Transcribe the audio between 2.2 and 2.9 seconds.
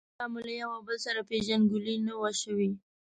وه شوې.